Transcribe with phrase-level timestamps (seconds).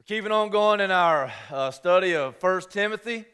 [0.00, 3.26] We're keeping on going in our uh, study of 1 Timothy.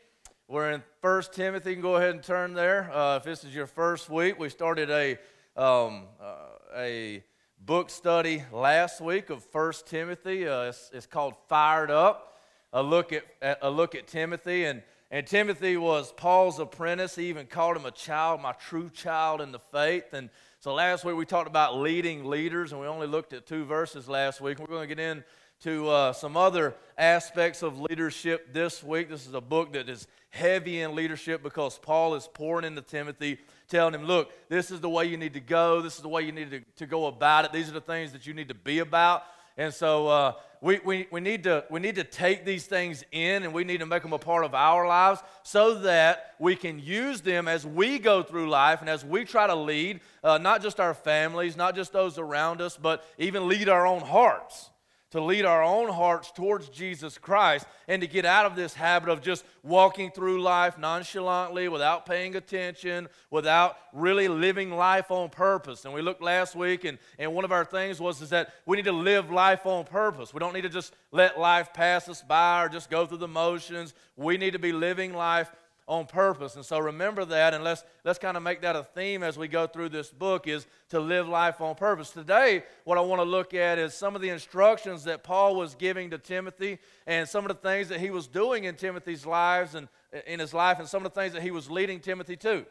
[0.49, 1.71] We're in 1 Timothy.
[1.71, 2.91] You can go ahead and turn there.
[2.93, 5.13] Uh, if this is your first week, we started a,
[5.57, 6.35] um, uh,
[6.77, 7.23] a
[7.65, 10.49] book study last week of 1 Timothy.
[10.49, 12.41] Uh, it's, it's, called Fired Up.
[12.73, 13.25] A look at,
[13.63, 14.65] a look at Timothy.
[14.65, 17.15] And, and Timothy was Paul's apprentice.
[17.15, 20.13] He even called him a child, my true child in the faith.
[20.13, 23.65] And so last week we talked about leading leaders, and we only looked at two
[23.65, 24.59] verses last week.
[24.59, 25.23] We're going to get in
[25.61, 29.09] to uh, some other aspects of leadership this week.
[29.09, 33.39] This is a book that is heavy in leadership because Paul is pouring into Timothy,
[33.69, 35.81] telling him, Look, this is the way you need to go.
[35.81, 37.53] This is the way you need to, to go about it.
[37.53, 39.23] These are the things that you need to be about.
[39.59, 43.43] And so uh, we, we, we, need to, we need to take these things in
[43.43, 46.79] and we need to make them a part of our lives so that we can
[46.79, 50.63] use them as we go through life and as we try to lead uh, not
[50.63, 54.69] just our families, not just those around us, but even lead our own hearts
[55.11, 59.09] to lead our own hearts towards Jesus Christ and to get out of this habit
[59.09, 65.85] of just walking through life nonchalantly without paying attention, without really living life on purpose.
[65.85, 68.77] And we looked last week, and, and one of our things was is that we
[68.77, 70.35] need to live life on purpose.
[70.35, 73.29] We don't need to just let life pass us by or just go through the
[73.29, 73.95] motions.
[74.17, 75.51] We need to be living life
[75.89, 76.57] on purpose.
[76.57, 79.47] And so remember that, and let's, let's kind of make that a theme as we
[79.47, 82.11] go through this book is to live life on purpose.
[82.11, 85.75] Today, what I want to look at is some of the instructions that Paul was
[85.75, 89.75] giving to Timothy and some of the things that he was doing in Timothy's lives
[89.75, 89.89] and
[90.27, 92.67] in his life and some of the things that he was leading Timothy to.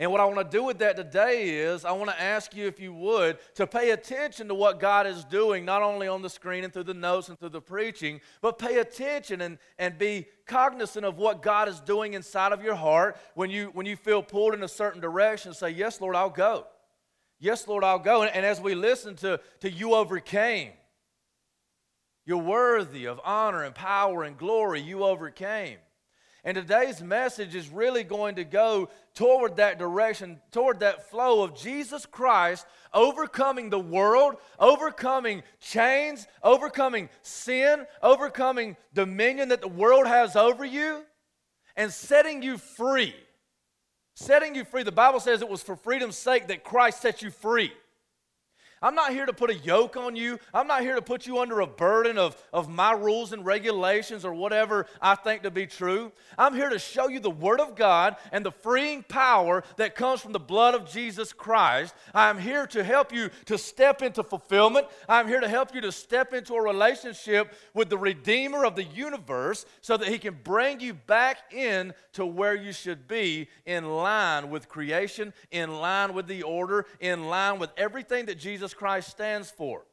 [0.00, 2.66] And what I want to do with that today is I want to ask you,
[2.68, 6.30] if you would, to pay attention to what God is doing, not only on the
[6.30, 10.26] screen and through the notes and through the preaching, but pay attention and, and be
[10.46, 14.22] cognizant of what God is doing inside of your heart when you, when you feel
[14.22, 15.52] pulled in a certain direction.
[15.52, 16.68] Say, Yes, Lord, I'll go.
[17.40, 18.22] Yes, Lord, I'll go.
[18.22, 20.72] And, and as we listen to, to You Overcame,
[22.24, 24.80] you're worthy of honor and power and glory.
[24.80, 25.78] You overcame.
[26.44, 31.56] And today's message is really going to go toward that direction, toward that flow of
[31.56, 40.36] Jesus Christ overcoming the world, overcoming chains, overcoming sin, overcoming dominion that the world has
[40.36, 41.04] over you,
[41.76, 43.14] and setting you free.
[44.14, 44.82] Setting you free.
[44.82, 47.72] The Bible says it was for freedom's sake that Christ set you free.
[48.82, 50.38] I'm not here to put a yoke on you.
[50.54, 54.24] I'm not here to put you under a burden of, of my rules and regulations
[54.24, 56.12] or whatever I think to be true.
[56.36, 60.20] I'm here to show you the Word of God and the freeing power that comes
[60.20, 61.94] from the blood of Jesus Christ.
[62.14, 64.86] I'm here to help you to step into fulfillment.
[65.08, 68.84] I'm here to help you to step into a relationship with the Redeemer of the
[68.84, 73.88] universe so that He can bring you back in to where you should be in
[73.88, 78.78] line with creation, in line with the order, in line with everything that Jesus Jesus
[78.78, 79.86] Christ stands for.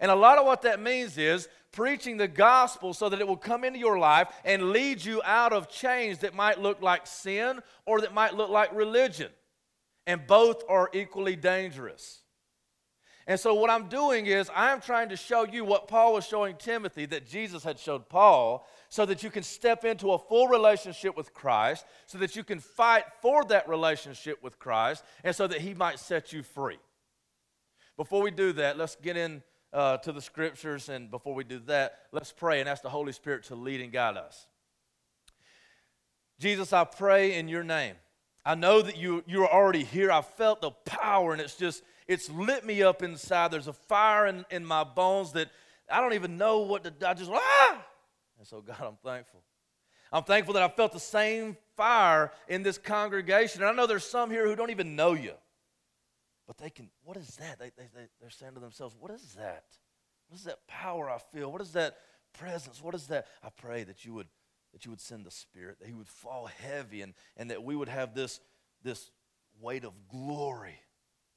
[0.00, 3.38] And a lot of what that means is preaching the gospel so that it will
[3.38, 7.60] come into your life and lead you out of chains that might look like sin
[7.86, 9.30] or that might look like religion.
[10.06, 12.20] And both are equally dangerous.
[13.26, 16.56] And so, what I'm doing is, I'm trying to show you what Paul was showing
[16.56, 21.14] Timothy that Jesus had showed Paul, so that you can step into a full relationship
[21.14, 25.60] with Christ, so that you can fight for that relationship with Christ, and so that
[25.60, 26.78] he might set you free.
[27.98, 29.42] Before we do that, let's get in
[29.72, 30.88] uh, to the scriptures.
[30.88, 33.92] And before we do that, let's pray and ask the Holy Spirit to lead and
[33.92, 34.46] guide us.
[36.38, 37.96] Jesus, I pray in your name.
[38.44, 40.12] I know that you, you're already here.
[40.12, 43.50] I felt the power, and it's just, it's lit me up inside.
[43.50, 45.50] There's a fire in, in my bones that
[45.90, 47.04] I don't even know what to do.
[47.04, 47.84] I just, ah!
[48.38, 49.42] And so, God, I'm thankful.
[50.12, 53.62] I'm thankful that I felt the same fire in this congregation.
[53.62, 55.32] And I know there's some here who don't even know you.
[56.48, 57.60] But they can, what is that?
[57.60, 59.64] They, they, they, they're saying to themselves, what is that?
[60.28, 61.52] What is that power I feel?
[61.52, 61.98] What is that
[62.32, 62.82] presence?
[62.82, 63.26] What is that?
[63.44, 64.26] I pray that you would
[64.72, 67.74] that you would send the Spirit, that He would fall heavy, and, and that we
[67.74, 68.40] would have this,
[68.82, 69.10] this
[69.60, 70.80] weight of glory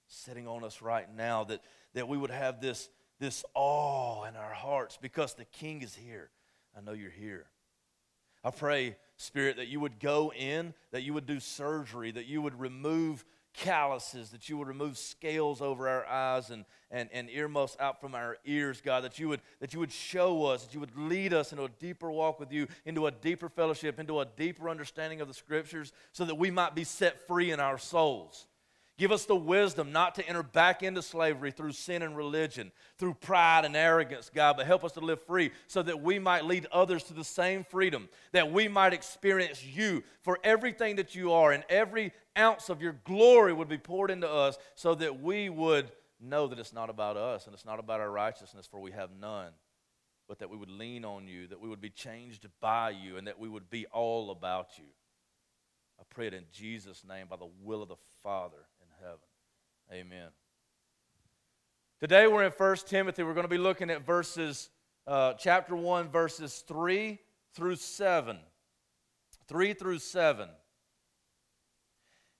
[0.08, 1.62] sitting on us right now, that,
[1.94, 6.30] that we would have this, this awe in our hearts because the King is here.
[6.78, 7.46] I know you're here.
[8.44, 12.42] I pray, Spirit, that you would go in, that you would do surgery, that you
[12.42, 17.78] would remove calluses, that you would remove scales over our eyes and, and, and earmuffs
[17.80, 20.80] out from our ears, God, that you, would, that you would show us, that you
[20.80, 24.26] would lead us into a deeper walk with you, into a deeper fellowship, into a
[24.26, 28.48] deeper understanding of the scriptures, so that we might be set free in our souls.
[29.02, 33.16] Give us the wisdom not to enter back into slavery through sin and religion, through
[33.16, 36.68] pride and arrogance, God, but help us to live free so that we might lead
[36.72, 41.52] others to the same freedom, that we might experience you for everything that you are,
[41.52, 45.92] and every ounce of your glory would be poured into us so that we would
[46.20, 49.10] know that it's not about us and it's not about our righteousness, for we have
[49.20, 49.50] none,
[50.28, 53.26] but that we would lean on you, that we would be changed by you, and
[53.26, 54.86] that we would be all about you.
[56.00, 58.68] I pray it in Jesus' name by the will of the Father
[59.02, 59.18] heaven.
[59.92, 60.30] Amen.
[62.00, 63.24] Today we're in 1 Timothy.
[63.24, 64.70] We're going to be looking at verses,
[65.08, 67.18] uh, chapter 1, verses 3
[67.56, 68.38] through 7.
[69.48, 70.50] 3 through 7.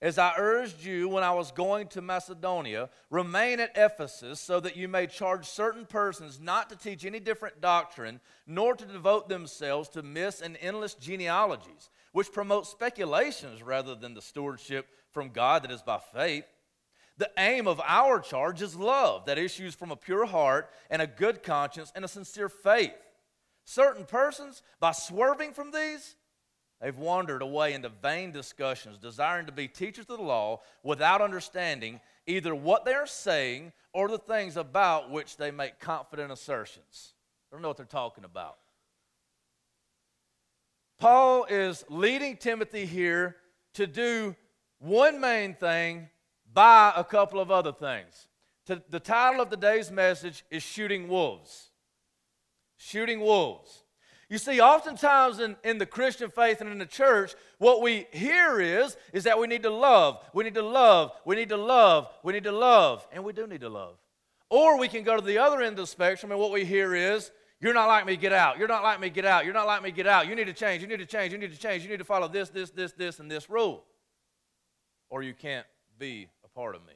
[0.00, 4.76] As I urged you when I was going to Macedonia, remain at Ephesus so that
[4.76, 9.88] you may charge certain persons not to teach any different doctrine, nor to devote themselves
[9.90, 15.70] to myths and endless genealogies, which promote speculations rather than the stewardship from God that
[15.70, 16.44] is by faith.
[17.22, 21.06] The aim of our charge is love that issues from a pure heart and a
[21.06, 22.96] good conscience and a sincere faith.
[23.64, 26.16] Certain persons, by swerving from these,
[26.80, 32.00] They've wandered away into vain discussions, desiring to be teachers of the law without understanding
[32.26, 37.14] either what they are saying or the things about which they make confident assertions.
[37.48, 38.56] They don't know what they're talking about.
[40.98, 43.36] Paul is leading Timothy here
[43.74, 44.34] to do
[44.80, 46.08] one main thing
[46.52, 48.28] by a couple of other things.
[48.66, 51.70] the title of today's message is Shooting Wolves.
[52.76, 53.82] Shooting Wolves.
[54.28, 58.60] You see, oftentimes in, in the Christian faith and in the church, what we hear
[58.60, 62.08] is, is that we need to love, we need to love, we need to love,
[62.22, 63.98] we need to love, and we do need to love.
[64.48, 66.94] Or we can go to the other end of the spectrum, and what we hear
[66.94, 68.58] is, you're not like me, get out.
[68.58, 69.44] You're not like me, get out.
[69.44, 70.26] You're not like me, get out.
[70.26, 70.82] You need to change.
[70.82, 71.32] You need to change.
[71.32, 71.84] You need to change.
[71.84, 73.84] You need to follow this, this, this, this, and this rule.
[75.10, 75.66] Or you can't
[75.98, 76.92] be part of me.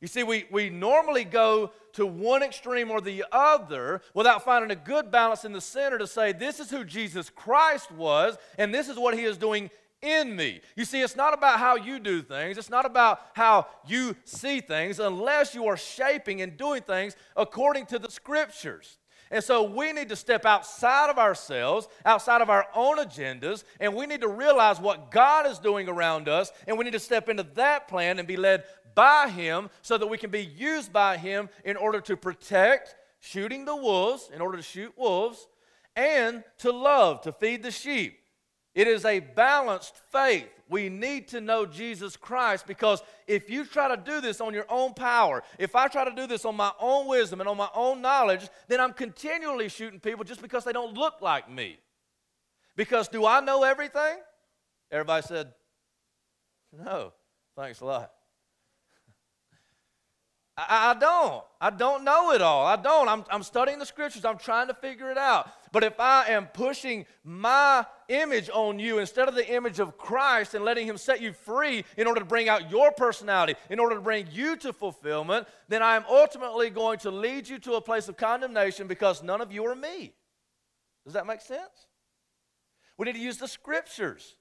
[0.00, 4.76] You see, we, we normally go to one extreme or the other without finding a
[4.76, 8.88] good balance in the center to say, this is who Jesus Christ was, and this
[8.88, 9.70] is what he is doing
[10.02, 10.60] in me.
[10.76, 14.60] You see, it's not about how you do things, it's not about how you see
[14.60, 18.98] things, unless you are shaping and doing things according to the scriptures.
[19.30, 23.94] And so we need to step outside of ourselves, outside of our own agendas, and
[23.94, 27.28] we need to realize what God is doing around us, and we need to step
[27.28, 31.16] into that plan and be led by Him so that we can be used by
[31.16, 35.48] Him in order to protect, shooting the wolves, in order to shoot wolves,
[35.96, 38.20] and to love, to feed the sheep.
[38.74, 40.48] It is a balanced faith.
[40.68, 44.66] We need to know Jesus Christ because if you try to do this on your
[44.68, 47.68] own power, if I try to do this on my own wisdom and on my
[47.74, 51.78] own knowledge, then I'm continually shooting people just because they don't look like me.
[52.76, 54.18] Because do I know everything?
[54.90, 55.52] Everybody said,
[56.72, 57.12] no.
[57.56, 58.10] Thanks a lot.
[60.56, 61.44] I, I, don't.
[61.60, 62.66] I don't know it all.
[62.66, 63.08] I don't.
[63.08, 64.24] I'm, I'm studying the scriptures.
[64.24, 65.48] I'm trying to figure it out.
[65.74, 70.54] But if I am pushing my image on you instead of the image of Christ
[70.54, 73.96] and letting Him set you free in order to bring out your personality, in order
[73.96, 77.80] to bring you to fulfillment, then I am ultimately going to lead you to a
[77.80, 80.14] place of condemnation because none of you are me.
[81.04, 81.88] Does that make sense?
[82.96, 84.36] We need to use the scriptures.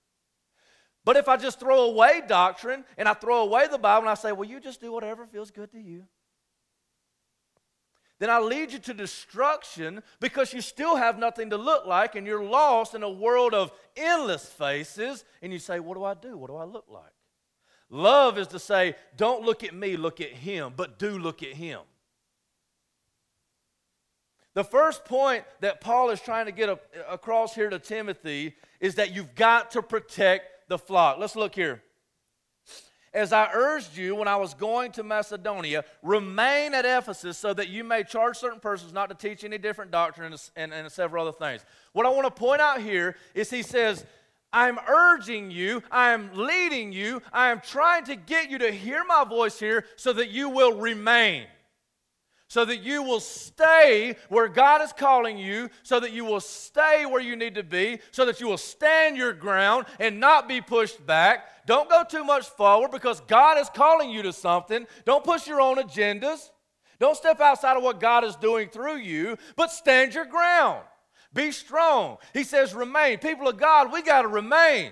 [1.04, 4.14] But if I just throw away doctrine and I throw away the Bible and I
[4.14, 6.04] say, well, you just do whatever feels good to you,
[8.24, 12.26] then I lead you to destruction because you still have nothing to look like and
[12.26, 15.26] you're lost in a world of endless faces.
[15.42, 16.38] And you say, what do I do?
[16.38, 17.12] What do I look like?
[17.90, 21.50] Love is to say, don't look at me, look at him, but do look at
[21.50, 21.82] him.
[24.54, 26.70] The first point that Paul is trying to get
[27.10, 31.18] across here to Timothy is that you've got to protect the flock.
[31.20, 31.84] Let's look here.
[33.14, 37.70] As I urged you when I was going to Macedonia, remain at Ephesus so that
[37.70, 41.38] you may charge certain persons not to teach any different doctrine and, and, several other
[41.38, 41.64] things.
[41.92, 44.04] What I want to point out here is he says,
[44.52, 49.04] I'm urging you, I am leading you, I am trying to get you to hear
[49.04, 51.46] my voice here so that you will remain
[52.48, 57.06] so that you will stay where God is calling you, so that you will stay
[57.06, 60.62] where you need to be, so that you will stand your ground and not be
[60.62, 61.66] pushed back.
[61.66, 64.86] Don't go too much forward because God is calling you to something.
[65.06, 66.50] Don't push your own agendas.
[67.00, 70.84] Don't step outside of what God is doing through you, but stand your ground.
[71.34, 72.18] Be strong.
[72.34, 73.18] He says, remain.
[73.18, 74.92] People of God, we got to remain.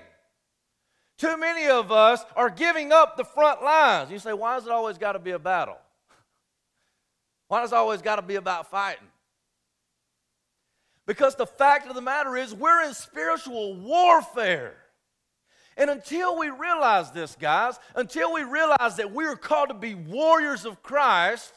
[1.19, 4.09] Too many of us are giving up the front lines.
[4.09, 5.77] You say, why has it always got to be a battle?
[7.51, 9.09] Why does it always got to be about fighting?
[11.05, 14.77] Because the fact of the matter is, we're in spiritual warfare.
[15.75, 19.95] And until we realize this, guys, until we realize that we are called to be
[19.95, 21.51] warriors of Christ,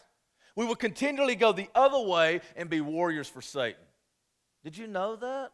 [0.57, 3.81] we will continually go the other way and be warriors for Satan.
[4.65, 5.53] Did you know that?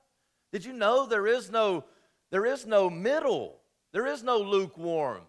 [0.54, 1.84] Did you know there is no
[2.30, 3.58] there is no middle?
[3.92, 5.20] There is no lukewarm.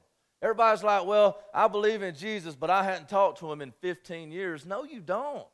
[0.41, 4.31] Everybody's like, well, I believe in Jesus, but I hadn't talked to him in 15
[4.31, 4.65] years.
[4.65, 5.45] No, you don't.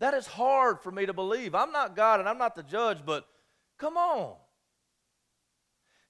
[0.00, 1.54] That is hard for me to believe.
[1.54, 3.26] I'm not God and I'm not the judge, but
[3.78, 4.34] come on.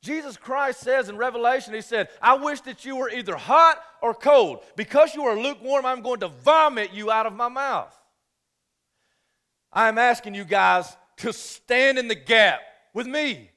[0.00, 4.14] Jesus Christ says in Revelation, He said, I wish that you were either hot or
[4.14, 4.60] cold.
[4.76, 7.94] Because you are lukewarm, I'm going to vomit you out of my mouth.
[9.72, 12.60] I am asking you guys to stand in the gap
[12.92, 13.50] with me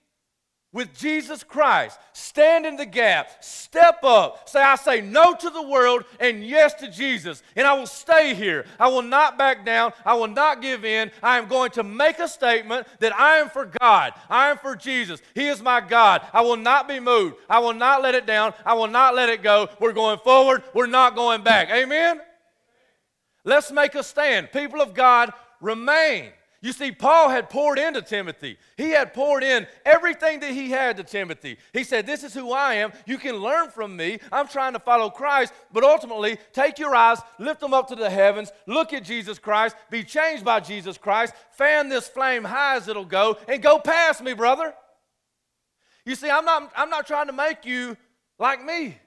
[0.78, 1.98] with Jesus Christ.
[2.14, 3.44] Stand in the gap.
[3.44, 4.48] Step up.
[4.48, 7.42] Say, I say no to the world and yes to Jesus.
[7.56, 8.64] And I will stay here.
[8.80, 9.92] I will not back down.
[10.06, 11.10] I will not give in.
[11.24, 14.14] I am going to make a statement that I am for God.
[14.30, 15.20] I am for Jesus.
[15.34, 16.22] He is my God.
[16.32, 17.38] I will not be moved.
[17.50, 18.54] I will not let it down.
[18.64, 19.70] I will not let it go.
[19.80, 20.62] We're going forward.
[20.76, 21.72] We're not going back.
[21.72, 22.22] Amen?
[23.44, 24.52] Let's make a stand.
[24.52, 26.34] People of God, remain.
[26.62, 28.58] You see, Paul had poured into Timothy.
[28.78, 31.58] He had poured in everything that he had to Timothy.
[31.72, 32.94] He said, This is who I am.
[33.06, 34.20] You can learn from me.
[34.32, 38.10] I'm trying to follow Christ, but ultimately, take your eyes, lift them up to the
[38.10, 42.88] heavens, look at Jesus Christ, be changed by Jesus Christ, fan this flame high as
[42.88, 44.74] it'll go, and go past me, brother.
[46.06, 47.96] You see, I'm not, I'm not trying to make you
[48.40, 48.98] like me.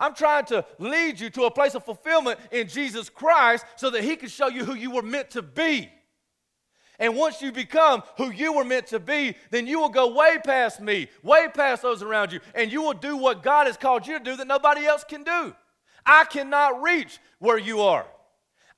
[0.00, 4.02] I'm trying to lead you to a place of fulfillment in Jesus Christ so that
[4.02, 5.90] He can show you who you were meant to be.
[7.00, 10.36] And once you become who you were meant to be, then you will go way
[10.44, 14.06] past me, way past those around you, and you will do what God has called
[14.06, 15.56] you to do that nobody else can do.
[16.04, 18.06] I cannot reach where you are.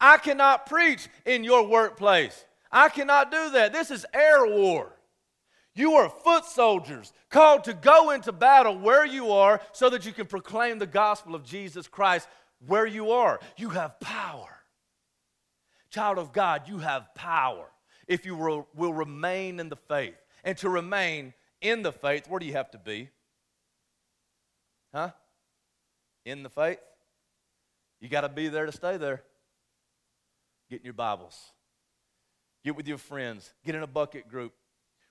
[0.00, 2.45] I cannot preach in your workplace.
[2.71, 3.73] I cannot do that.
[3.73, 4.93] This is air war.
[5.75, 10.12] You are foot soldiers called to go into battle where you are so that you
[10.12, 12.29] can proclaim the gospel of Jesus Christ
[12.64, 13.41] where you are.
[13.57, 14.49] You have power.
[15.91, 17.72] Child of God, you have power
[18.06, 20.14] if you will, will remain in the faith.
[20.44, 23.09] And to remain in the faith, where do you have to be?
[24.92, 25.11] Huh?
[26.25, 26.80] In the faith?
[28.00, 29.23] You got to be there to stay there.
[30.68, 31.52] Get in your Bibles.
[32.64, 33.52] Get with your friends.
[33.64, 34.52] Get in a bucket group.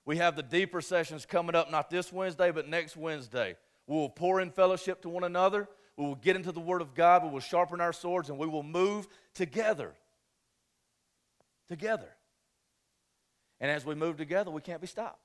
[0.04, 3.56] We have the deeper sessions coming up, not this Wednesday, but next Wednesday.
[3.86, 5.68] We will pour in fellowship to one another.
[5.96, 7.22] We will get into the Word of God.
[7.22, 9.92] We will sharpen our swords and we will move together.
[11.68, 12.08] Together.
[13.62, 15.22] And as we move together, we can't be stopped.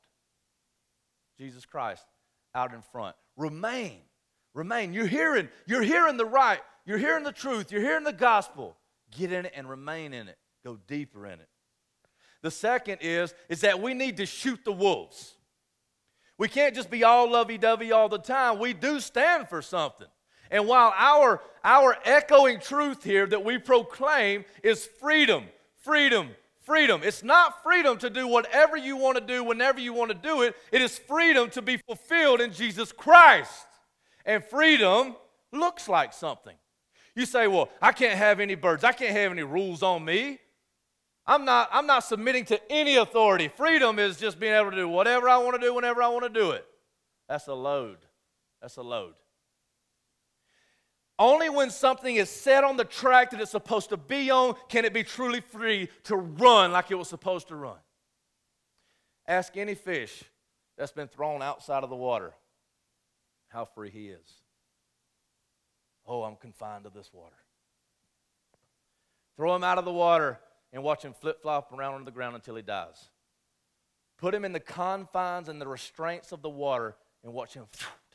[1.37, 2.05] Jesus Christ
[2.55, 3.15] out in front.
[3.35, 3.97] Remain.
[4.53, 4.93] Remain.
[4.93, 8.77] You're hearing, you're hearing the right, you're hearing the truth, you're hearing the gospel.
[9.11, 10.37] Get in it and remain in it.
[10.63, 11.49] Go deeper in it.
[12.43, 15.33] The second is, is that we need to shoot the wolves.
[16.37, 18.59] We can't just be all lovey-dovey all the time.
[18.59, 20.07] We do stand for something.
[20.51, 25.45] And while our, our echoing truth here that we proclaim is freedom,
[25.83, 26.29] freedom,
[26.67, 26.99] freedom.
[27.01, 30.41] It's not freedom to do whatever you want to do whenever you want to do
[30.41, 30.53] it.
[30.69, 33.65] It is freedom to be fulfilled in Jesus Christ.
[34.25, 35.15] And freedom
[35.53, 36.55] looks like something.
[37.15, 38.83] You say, well, I can't have any birds.
[38.83, 40.39] I can't have any rules on me.
[41.25, 43.47] I'm not, I'm not submitting to any authority.
[43.47, 46.25] Freedom is just being able to do whatever I want to do whenever I want
[46.25, 46.65] to do it.
[47.29, 47.97] That's a load.
[48.61, 49.13] That's a load.
[51.19, 54.85] Only when something is set on the track that it's supposed to be on can
[54.85, 57.77] it be truly free to run like it was supposed to run.
[59.27, 60.23] Ask any fish
[60.77, 62.33] that's been thrown outside of the water
[63.49, 64.41] how free he is.
[66.05, 67.35] Oh, I'm confined to this water.
[69.35, 70.39] Throw him out of the water
[70.71, 73.09] and watch him flip flop around on the ground until he dies.
[74.17, 77.65] Put him in the confines and the restraints of the water and watch him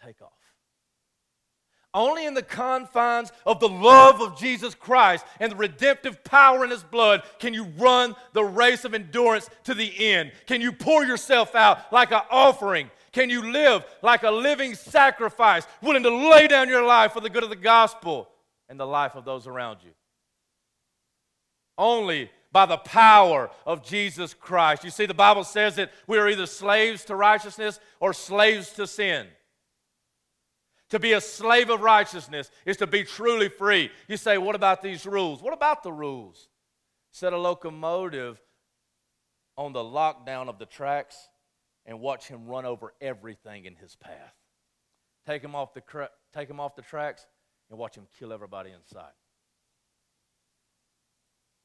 [0.05, 0.42] take off.
[1.95, 6.71] Only in the confines of the love of Jesus Christ and the redemptive power in
[6.71, 10.33] His blood can you run the race of endurance to the end.
[10.47, 12.91] Can you pour yourself out like an offering?
[13.13, 17.29] Can you live like a living sacrifice, willing to lay down your life for the
[17.29, 18.31] good of the gospel
[18.71, 19.91] and the life of those around you?
[21.77, 24.85] Only by the power of Jesus Christ.
[24.85, 28.87] You see, the Bible says that we are either slaves to righteousness or slaves to
[28.87, 29.27] sin.
[30.93, 33.91] To be a slave of righteousness is to be truly free.
[34.09, 35.43] You say, what about these rules?
[35.43, 36.51] What about the rules?
[37.13, 38.39] Set a locomotive
[39.57, 41.17] on the lockdown of the tracks
[41.87, 44.35] and watch him run over everything in his path.
[45.27, 47.25] Take him off the, take him off the tracks
[47.71, 49.15] and watch him kill everybody inside.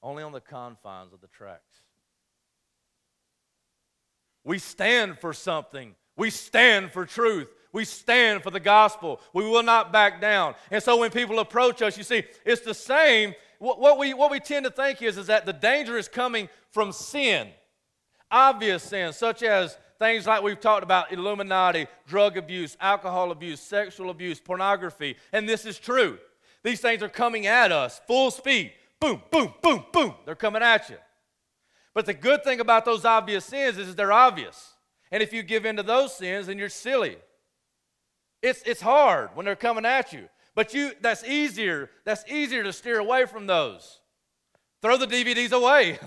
[0.01, 1.81] Only on the confines of the tracks.
[4.45, 5.95] We stand for something.
[6.15, 7.49] We stand for truth.
[7.77, 9.21] We stand for the gospel.
[9.33, 10.55] We will not back down.
[10.71, 13.35] And so when people approach us, you see, it's the same.
[13.59, 16.91] What, we, what we tend to think is, is that the danger is coming from
[16.91, 17.49] sin,
[18.31, 24.09] obvious sin, such as things like we've talked about Illuminati, drug abuse, alcohol abuse, sexual
[24.09, 25.15] abuse, pornography.
[25.31, 26.17] And this is true.
[26.63, 28.71] These things are coming at us full speed.
[28.99, 30.15] Boom, boom, boom, boom.
[30.25, 30.97] They're coming at you.
[31.93, 34.73] But the good thing about those obvious sins is they're obvious.
[35.11, 37.17] And if you give in to those sins, then you're silly.
[38.41, 40.29] It's, it's hard when they're coming at you.
[40.55, 43.99] But you that's easier, that's easier to steer away from those.
[44.81, 45.99] Throw the DVDs away.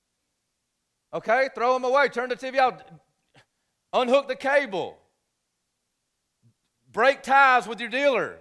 [1.14, 1.48] okay?
[1.54, 2.08] Throw them away.
[2.08, 2.82] Turn the TV out.
[3.92, 4.98] Unhook the cable.
[6.90, 8.38] Break ties with your dealer.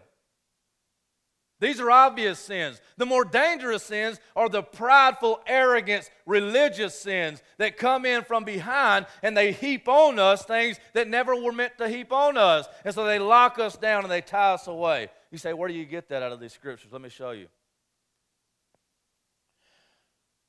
[1.59, 2.79] These are obvious sins.
[2.97, 9.07] The more dangerous sins are the prideful, arrogant, religious sins that come in from behind
[9.23, 12.67] and they heap on us things that never were meant to heap on us.
[12.85, 15.09] And so they lock us down and they tie us away.
[15.31, 16.91] You say, Where do you get that out of these scriptures?
[16.91, 17.47] Let me show you.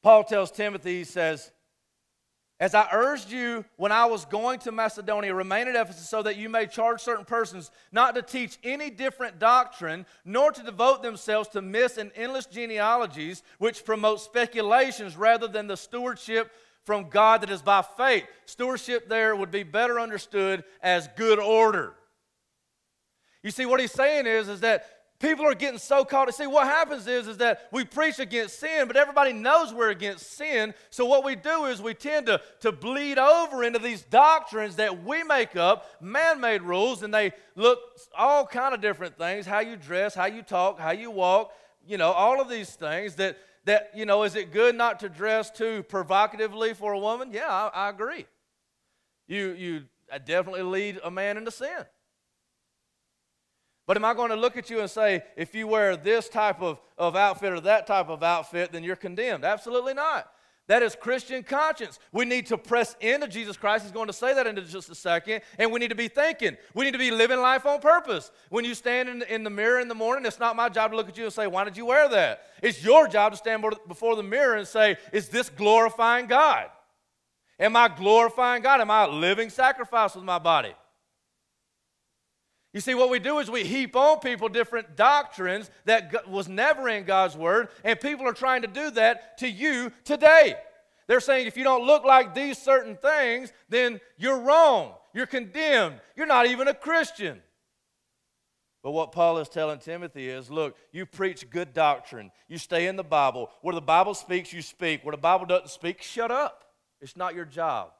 [0.02, 1.50] Paul tells Timothy, he says,
[2.60, 6.36] as I urged you when I was going to Macedonia, remain at Ephesus so that
[6.36, 11.48] you may charge certain persons not to teach any different doctrine, nor to devote themselves
[11.50, 16.50] to myths and endless genealogies, which promote speculations rather than the stewardship
[16.84, 18.24] from God that is by faith.
[18.46, 21.94] Stewardship there would be better understood as good order.
[23.42, 24.84] You see, what he's saying is, is that
[25.18, 26.32] people are getting so caught.
[26.34, 30.32] See, what happens is, is that we preach against sin, but everybody knows we're against
[30.32, 30.75] sin.
[30.90, 35.04] So what we do is we tend to, to bleed over into these doctrines that
[35.04, 37.78] we make up, man-made rules, and they look
[38.16, 41.52] all kind of different things, how you dress, how you talk, how you walk,
[41.87, 45.08] you know, all of these things that, that you know, is it good not to
[45.08, 47.30] dress too provocatively for a woman?
[47.32, 48.26] Yeah, I, I agree.
[49.26, 49.82] You, you
[50.25, 51.84] definitely lead a man into sin.
[53.88, 56.61] But am I going to look at you and say, if you wear this type
[56.61, 59.47] of, of outfit or that type of outfit, then you're condemned?
[59.47, 60.30] Absolutely not.
[60.66, 61.99] That is Christian conscience.
[62.12, 63.85] We need to press into Jesus Christ.
[63.85, 65.40] He's going to say that in just a second.
[65.59, 66.59] And we need to be thinking.
[66.75, 68.30] We need to be living life on purpose.
[68.50, 70.97] When you stand in, in the mirror in the morning, it's not my job to
[70.99, 72.42] look at you and say, Why did you wear that?
[72.62, 76.67] It's your job to stand before the mirror and say, Is this glorifying God?
[77.58, 78.82] Am I glorifying God?
[78.82, 80.75] Am I a living sacrifice with my body?
[82.75, 86.89] You see, what we do is we heap on people different doctrines that was never
[86.89, 90.54] in God's Word, and people are trying to do that to you today.
[91.07, 94.93] They're saying if you don't look like these certain things, then you're wrong.
[95.15, 96.00] You're condemned.
[96.15, 97.41] You're not even a Christian.
[98.83, 102.31] But what Paul is telling Timothy is look, you preach good doctrine.
[102.47, 103.50] You stay in the Bible.
[103.63, 105.04] Where the Bible speaks, you speak.
[105.04, 106.65] Where the Bible doesn't speak, shut up.
[107.00, 107.91] It's not your job.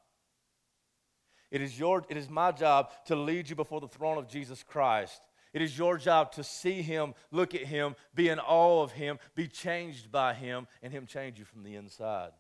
[1.51, 4.63] It is, your, it is my job to lead you before the throne of Jesus
[4.63, 5.23] Christ.
[5.55, 9.19] It is your job to see him, look at him, be in awe of him,
[9.35, 12.33] be changed by him, and him change you from the inside.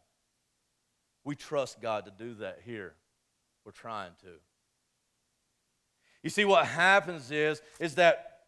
[1.25, 2.95] We trust God to do that here.
[3.65, 4.29] We're trying to.
[6.23, 8.41] You see, what happens is, is that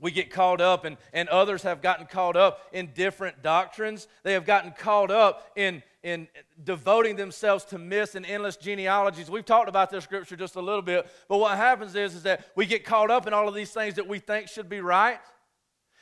[0.00, 4.06] we get caught up, and, and others have gotten caught up in different doctrines.
[4.22, 6.28] They have gotten caught up in, in
[6.62, 9.30] devoting themselves to myths and endless genealogies.
[9.30, 12.46] We've talked about this scripture just a little bit, but what happens is, is that
[12.54, 15.18] we get caught up in all of these things that we think should be right.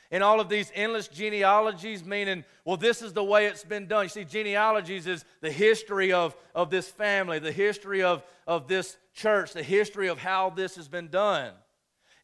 [0.09, 4.05] And all of these endless genealogies, meaning, well, this is the way it's been done.
[4.05, 8.95] You see, genealogies is the history of, of this family, the history of, of this
[9.13, 11.51] church, the history of how this has been done.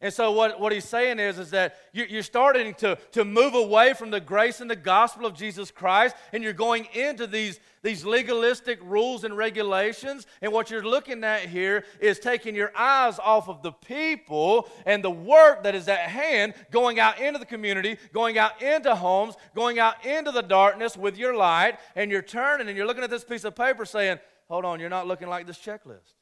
[0.00, 3.54] And so, what, what he's saying is, is that you, you're starting to, to move
[3.54, 7.60] away from the grace and the gospel of Jesus Christ, and you're going into these,
[7.82, 10.26] these legalistic rules and regulations.
[10.42, 15.02] And what you're looking at here is taking your eyes off of the people and
[15.02, 19.36] the work that is at hand, going out into the community, going out into homes,
[19.54, 23.10] going out into the darkness with your light, and you're turning and you're looking at
[23.10, 26.12] this piece of paper saying, Hold on, you're not looking like this checklist.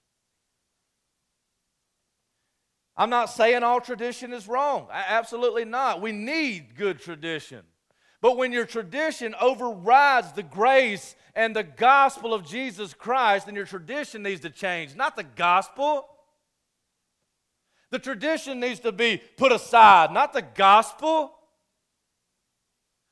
[2.96, 4.88] I'm not saying all tradition is wrong.
[4.92, 6.02] Absolutely not.
[6.02, 7.62] We need good tradition.
[8.20, 13.66] But when your tradition overrides the grace and the gospel of Jesus Christ, then your
[13.66, 16.06] tradition needs to change, not the gospel.
[17.90, 21.34] The tradition needs to be put aside, not the gospel.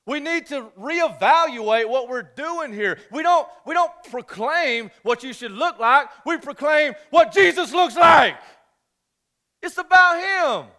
[0.07, 2.99] We need to reevaluate what we're doing here.
[3.11, 7.97] We don't, we don't proclaim what you should look like, we proclaim what Jesus looks
[7.97, 8.37] like.
[9.62, 10.70] It's about Him.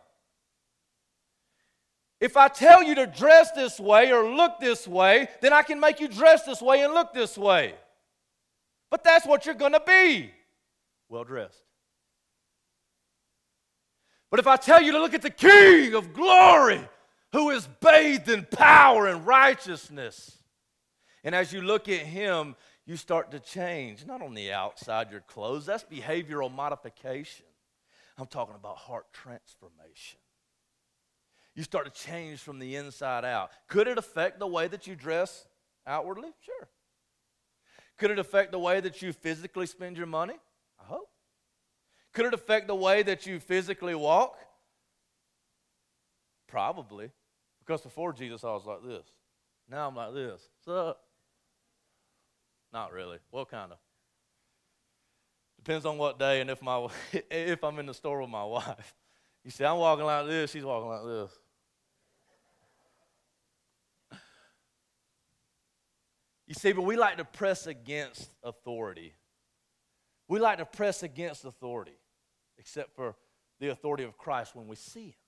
[2.20, 5.80] If I tell you to dress this way or look this way, then I can
[5.80, 7.74] make you dress this way and look this way.
[8.92, 10.30] But that's what you're going to be
[11.10, 11.64] well dressed.
[14.30, 16.82] But if I tell you to look at the King of glory,
[17.32, 20.38] who is bathed in power and righteousness,
[21.24, 25.22] and as you look at him, you start to change, not on the outside, your
[25.22, 27.46] clothes, that's behavioral modification.
[28.22, 30.20] I'm talking about heart transformation.
[31.56, 33.50] You start to change from the inside out.
[33.68, 35.48] Could it affect the way that you dress
[35.88, 36.30] outwardly?
[36.40, 36.70] Sure.
[37.98, 40.36] Could it affect the way that you physically spend your money?
[40.80, 41.10] I hope.
[42.14, 44.38] Could it affect the way that you physically walk?
[46.48, 47.10] Probably.
[47.60, 49.06] Because before Jesus, I was like this.
[49.68, 50.48] Now I'm like this.
[50.64, 51.02] What's up?
[52.72, 53.18] Not really.
[53.32, 53.80] Well, kind of.
[55.64, 56.88] Depends on what day and if my
[57.30, 58.96] if I'm in the store with my wife.
[59.44, 61.40] You see, I'm walking like this, she's walking like this.
[66.48, 69.14] You see, but we like to press against authority.
[70.28, 71.98] We like to press against authority,
[72.58, 73.16] except for
[73.60, 75.21] the authority of Christ when we see Him.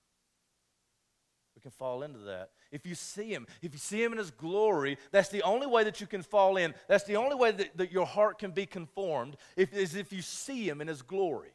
[1.54, 2.50] We can fall into that.
[2.72, 5.84] If you see Him, if you see Him in His glory, that's the only way
[5.84, 6.74] that you can fall in.
[6.88, 10.20] That's the only way that, that your heart can be conformed, if, is if you
[10.20, 11.52] see Him in His glory.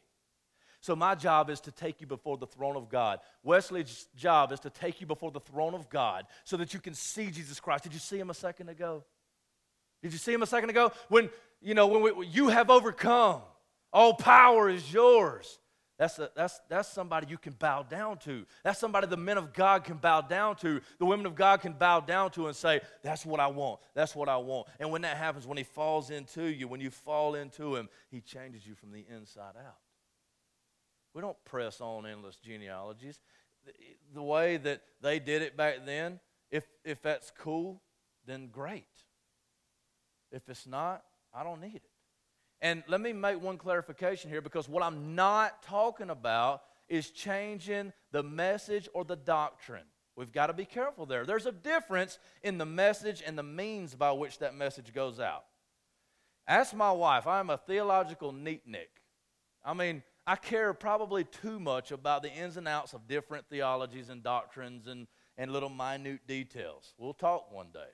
[0.82, 3.20] So, my job is to take you before the throne of God.
[3.42, 6.94] Wesley's job is to take you before the throne of God so that you can
[6.94, 7.84] see Jesus Christ.
[7.84, 9.04] Did you see Him a second ago?
[10.02, 10.92] Did you see Him a second ago?
[11.08, 11.28] When,
[11.60, 13.42] you know, when we, you have overcome,
[13.92, 15.59] all power is yours.
[16.00, 18.46] That's, a, that's, that's somebody you can bow down to.
[18.64, 20.80] That's somebody the men of God can bow down to.
[20.98, 23.80] The women of God can bow down to and say, That's what I want.
[23.92, 24.68] That's what I want.
[24.78, 28.22] And when that happens, when He falls into you, when you fall into Him, He
[28.22, 29.76] changes you from the inside out.
[31.12, 33.20] We don't press on endless genealogies.
[33.66, 33.72] The,
[34.14, 36.18] the way that they did it back then,
[36.50, 37.82] if, if that's cool,
[38.26, 38.86] then great.
[40.32, 41.02] If it's not,
[41.34, 41.89] I don't need it.
[42.62, 47.92] And let me make one clarification here because what I'm not talking about is changing
[48.12, 49.84] the message or the doctrine.
[50.16, 51.24] We've got to be careful there.
[51.24, 55.44] There's a difference in the message and the means by which that message goes out.
[56.46, 57.26] Ask my wife.
[57.26, 58.88] I'm a theological neatnik.
[59.64, 64.10] I mean, I care probably too much about the ins and outs of different theologies
[64.10, 65.06] and doctrines and,
[65.38, 66.92] and little minute details.
[66.98, 67.88] We'll talk one day.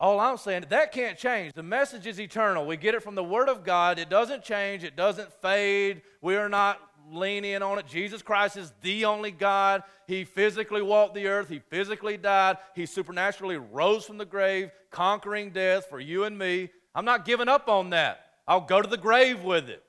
[0.00, 1.52] All I'm saying, that can't change.
[1.54, 2.66] The message is eternal.
[2.66, 3.98] We get it from the Word of God.
[3.98, 6.02] It doesn't change, it doesn't fade.
[6.20, 6.80] We are not
[7.10, 7.86] leaning on it.
[7.86, 9.82] Jesus Christ is the only God.
[10.06, 15.50] He physically walked the earth, He physically died, He supernaturally rose from the grave, conquering
[15.50, 16.70] death for you and me.
[16.94, 18.26] I'm not giving up on that.
[18.46, 19.82] I'll go to the grave with it.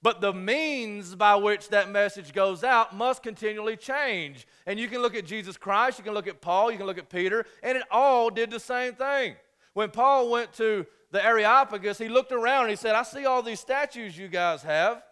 [0.00, 4.46] But the means by which that message goes out must continually change.
[4.66, 6.98] And you can look at Jesus Christ, you can look at Paul, you can look
[6.98, 9.34] at Peter, and it all did the same thing.
[9.74, 13.42] When Paul went to the Areopagus, he looked around and he said, I see all
[13.42, 15.02] these statues you guys have.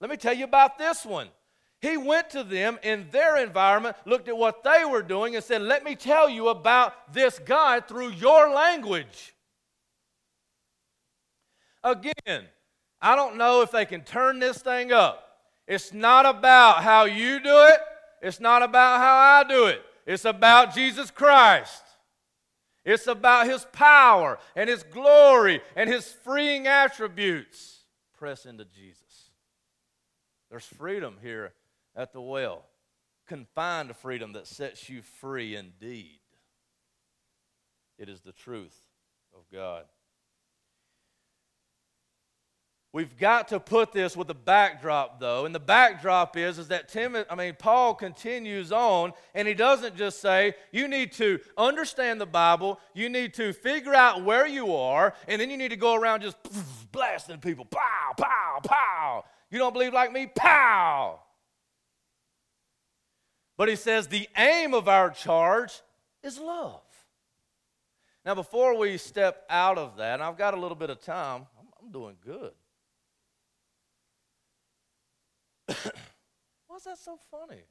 [0.00, 1.28] Let me tell you about this one.
[1.80, 5.60] He went to them in their environment, looked at what they were doing, and said,
[5.60, 9.34] Let me tell you about this God through your language.
[11.82, 12.46] Again,
[13.04, 15.36] I don't know if they can turn this thing up.
[15.68, 17.78] It's not about how you do it,
[18.22, 19.82] it's not about how I do it.
[20.06, 21.82] It's about Jesus Christ.
[22.82, 27.80] It's about his power and his glory and his freeing attributes.
[28.16, 29.30] Press into Jesus.
[30.50, 31.52] There's freedom here
[31.94, 32.64] at the well,
[33.26, 36.20] confined freedom that sets you free indeed.
[37.98, 38.78] It is the truth
[39.34, 39.84] of God.
[42.94, 45.46] We've got to put this with the backdrop, though.
[45.46, 49.96] And the backdrop is, is that Timothy, I mean, Paul continues on, and he doesn't
[49.96, 54.76] just say, you need to understand the Bible, you need to figure out where you
[54.76, 56.36] are, and then you need to go around just
[56.92, 57.64] blasting people.
[57.64, 59.24] Pow, pow, pow.
[59.50, 60.28] You don't believe like me?
[60.28, 61.18] Pow.
[63.56, 65.80] But he says the aim of our charge
[66.22, 66.80] is love.
[68.24, 71.46] Now, before we step out of that, and I've got a little bit of time,
[71.58, 72.52] I'm, I'm doing good.
[75.68, 77.62] Why's that so funny?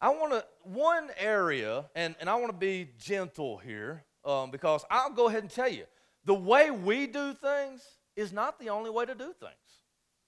[0.00, 4.84] I want to, one area, and, and I want to be gentle here um, because
[4.90, 5.84] I'll go ahead and tell you
[6.24, 7.82] the way we do things
[8.14, 9.82] is not the only way to do things.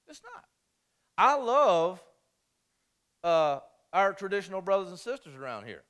[0.07, 0.45] It's not.
[1.19, 2.03] I love
[3.25, 3.61] uh,
[3.93, 5.83] our traditional brothers and sisters around here.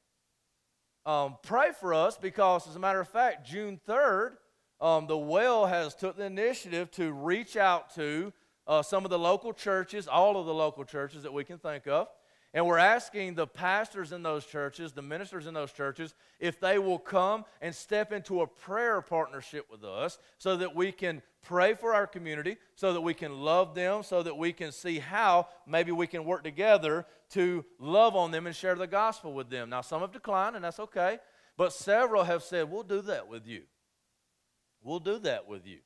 [1.06, 4.32] Um, pray for us because, as a matter of fact, June 3rd,
[4.80, 8.32] um, the well has took the initiative to reach out to
[8.68, 11.88] uh, some of the local churches, all of the local churches that we can think
[11.88, 12.06] of,
[12.54, 16.78] and we're asking the pastors in those churches, the ministers in those churches, if they
[16.78, 21.74] will come and step into a prayer partnership with us so that we can pray
[21.74, 25.46] for our community, so that we can love them, so that we can see how
[25.66, 29.68] maybe we can work together to love on them and share the gospel with them.
[29.68, 31.18] Now, some have declined, and that's okay,
[31.58, 33.64] but several have said, We'll do that with you.
[34.82, 35.80] We'll do that with you.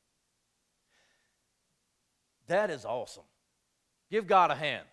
[2.48, 3.24] That is awesome.
[4.10, 4.86] Give God a hand.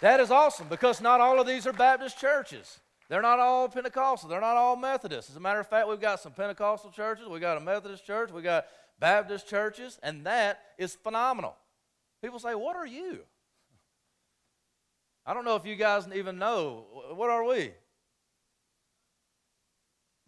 [0.00, 2.80] That is awesome because not all of these are Baptist churches.
[3.08, 4.28] They're not all Pentecostal.
[4.28, 5.30] They're not all Methodists.
[5.30, 8.30] As a matter of fact, we've got some Pentecostal churches, We've got a Methodist church,
[8.32, 8.66] We've got
[8.98, 11.56] Baptist churches, and that is phenomenal.
[12.22, 13.20] People say, What are you?
[15.26, 16.84] I don't know if you guys even know.
[17.14, 17.72] What are we?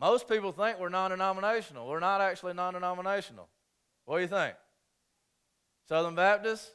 [0.01, 1.89] Most people think we're non denominational.
[1.89, 3.49] We're not actually non denominational.
[4.05, 4.55] What do you think?
[5.89, 6.71] Southern Baptists?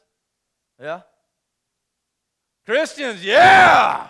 [0.80, 1.02] Yeah?
[2.64, 3.24] Christians?
[3.24, 4.06] Yeah!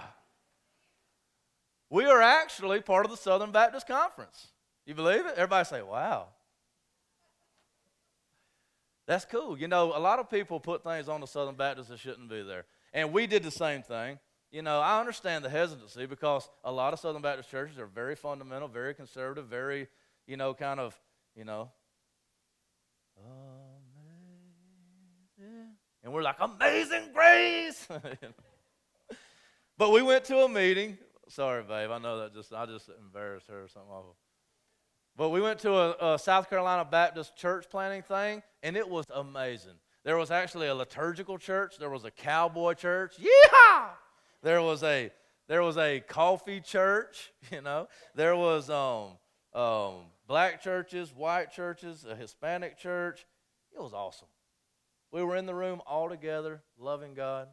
[1.90, 4.48] We are actually part of the Southern Baptist Conference.
[4.86, 5.34] You believe it?
[5.36, 6.28] Everybody say, wow.
[9.06, 9.58] That's cool.
[9.58, 12.42] You know, a lot of people put things on the Southern Baptists that shouldn't be
[12.42, 12.64] there.
[12.94, 14.18] And we did the same thing.
[14.50, 18.14] You know, I understand the hesitancy because a lot of Southern Baptist churches are very
[18.14, 19.88] fundamental, very conservative, very,
[20.26, 20.98] you know, kind of,
[21.34, 21.70] you know,
[23.18, 23.62] amazing.
[26.02, 27.86] And we're like, amazing grace.
[29.78, 30.98] but we went to a meeting
[31.32, 31.90] Sorry, babe.
[31.90, 34.16] I know that just I just embarrassed her or something awful.
[35.16, 39.06] But we went to a, a, South Carolina Baptist church planting thing, and it was
[39.14, 39.72] amazing.
[40.04, 41.78] There was actually a liturgical church.
[41.78, 43.14] There was a cowboy church.
[43.18, 43.88] Yeah.
[44.42, 45.10] There was a
[45.48, 47.32] there was a coffee church.
[47.50, 47.88] You know.
[48.14, 49.18] There was um,
[49.54, 49.94] um,
[50.26, 53.24] black churches, white churches, a Hispanic church.
[53.74, 54.28] It was awesome.
[55.12, 57.48] We were in the room all together, loving God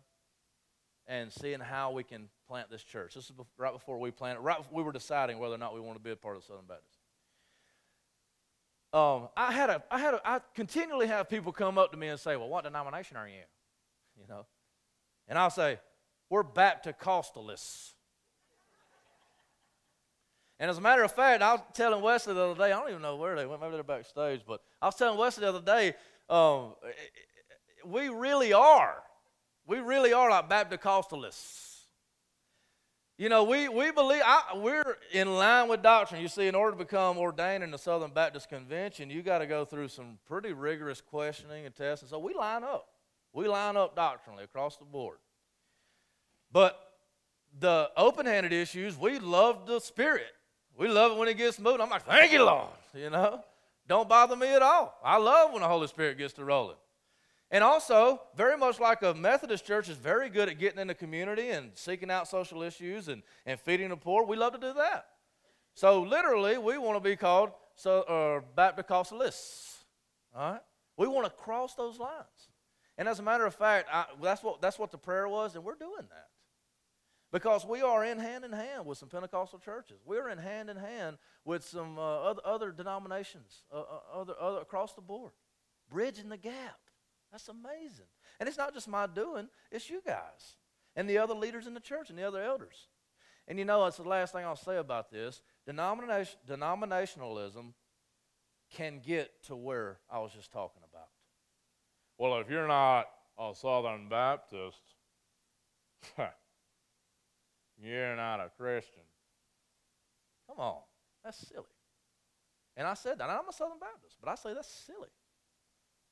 [1.10, 3.16] and seeing how we can plant this church.
[3.16, 5.98] This is right before we planted, right we were deciding whether or not we want
[5.98, 7.00] to be a part of Southern Baptist.
[8.94, 12.08] Um, I had a, I had a, I continually have people come up to me
[12.08, 14.46] and say, "Well, what denomination are you in?" You know,
[15.28, 15.80] and I'll say,
[16.30, 17.94] "We're Baptist-Costalists."
[20.60, 22.90] And as a matter of fact, I was telling Wesley the other day, I don't
[22.90, 25.62] even know where they went, maybe they're backstage, but I was telling Wesley the other
[25.62, 25.94] day,
[26.30, 26.74] um,
[27.86, 29.04] we really are
[29.70, 31.68] we really are like Baptist.
[33.20, 36.22] You know, we, we believe, I, we're in line with doctrine.
[36.22, 39.46] You see, in order to become ordained in the Southern Baptist Convention, you got to
[39.46, 42.10] go through some pretty rigorous questioning and testing.
[42.10, 42.88] So we line up.
[43.32, 45.18] We line up doctrinally across the board.
[46.52, 46.80] But
[47.60, 50.32] the open handed issues, we love the Spirit.
[50.76, 51.82] We love it when it gets moving.
[51.82, 52.70] I'm like, thank you, Lord.
[52.96, 53.44] You know,
[53.88, 54.98] don't bother me at all.
[55.04, 56.78] I love when the Holy Spirit gets to rolling.
[57.52, 60.94] And also, very much like a Methodist church is very good at getting in the
[60.94, 64.74] community and seeking out social issues and, and feeding the poor, we love to do
[64.74, 65.08] that.
[65.74, 70.62] So, literally, we want to be called so, uh, Baptist All right?
[70.98, 72.50] We want to cross those lines.
[72.98, 75.64] And as a matter of fact, I, that's, what, that's what the prayer was, and
[75.64, 76.28] we're doing that.
[77.32, 79.98] Because we are in hand in hand with some Pentecostal churches.
[80.06, 84.60] We're in hand in hand with some uh, other, other denominations uh, uh other, other,
[84.60, 85.32] across the board,
[85.90, 86.80] bridging the gap.
[87.32, 88.08] That's amazing.
[88.40, 90.56] And it's not just my doing, it's you guys
[90.96, 92.88] and the other leaders in the church and the other elders.
[93.48, 95.42] And you know, that's the last thing I'll say about this.
[95.66, 97.74] Denomination, denominationalism
[98.72, 101.08] can get to where I was just talking about.
[102.18, 103.06] Well, if you're not
[103.40, 104.82] a Southern Baptist,
[107.82, 109.04] you're not a Christian.
[110.48, 110.82] Come on,
[111.24, 111.66] that's silly.
[112.76, 113.30] And I said that.
[113.30, 115.10] I'm a Southern Baptist, but I say that's silly.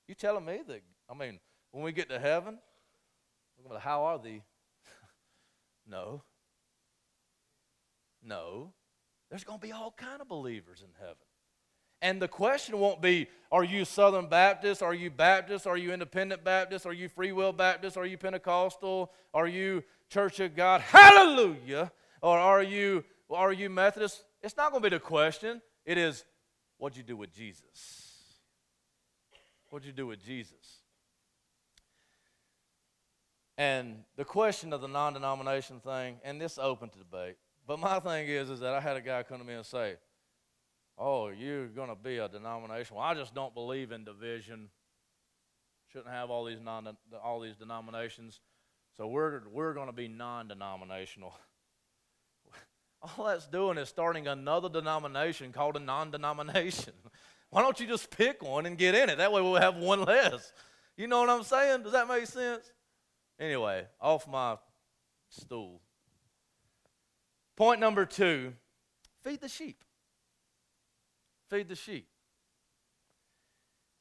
[0.07, 1.39] You telling me that I mean,
[1.71, 2.59] when we get to heaven,
[3.79, 4.41] how are the?
[5.87, 6.23] no.
[8.23, 8.73] No.
[9.29, 11.17] There's going to be all kind of believers in heaven.
[12.01, 14.83] And the question won't be, are you Southern Baptist?
[14.83, 15.65] Are you Baptist?
[15.65, 16.85] Are you Independent Baptist?
[16.85, 17.97] Are you Free Will Baptist?
[17.97, 19.11] Are you Pentecostal?
[19.33, 20.81] Are you Church of God?
[20.81, 21.91] Hallelujah!
[22.21, 24.23] Or are you, are you Methodist?
[24.43, 25.61] It's not going to be the question.
[25.85, 26.23] It is,
[26.77, 28.07] what'd you do with Jesus?
[29.69, 30.76] What'd you do with Jesus?
[33.57, 37.99] And the question of the non denomination thing, and this open to debate, but my
[37.99, 39.95] thing is, is that I had a guy come to me and say,
[40.97, 42.95] Oh, you're going to be a denomination.
[42.95, 44.69] Well, I just don't believe in division.
[45.91, 48.39] Shouldn't have all these, non, all these denominations.
[48.95, 51.33] So we're, we're going to be non denominational.
[53.17, 56.93] All that's doing is starting another denomination called a non denomination.
[57.51, 59.19] Why don't you just pick one and get in it?
[59.19, 60.51] That way we'll have one less.
[60.97, 61.83] You know what I'm saying?
[61.83, 62.71] Does that make sense?
[63.39, 64.57] Anyway, off my
[65.29, 65.81] stool.
[67.55, 68.53] Point number two
[69.23, 69.83] feed the sheep.
[71.49, 72.07] Feed the sheep.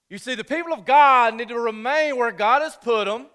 [0.08, 3.26] You see, the people of God need to remain where God has put them,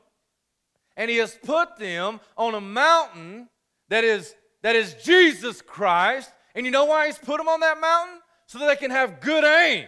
[0.95, 3.49] and He has put them on a mountain
[3.89, 6.31] that is, that is Jesus Christ.
[6.55, 8.19] And you know why He's put them on that mountain?
[8.45, 9.87] So that they can have good aim.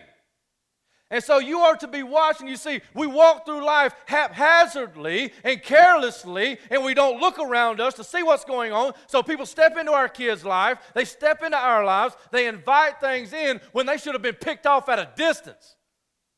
[1.13, 2.47] And so you are to be watching.
[2.47, 7.93] You see, we walk through life haphazardly and carelessly, and we don't look around us
[7.95, 8.93] to see what's going on.
[9.05, 13.31] So people step into our kids' life, they step into our lives, they invite things
[13.31, 15.75] in when they should have been picked off at a distance.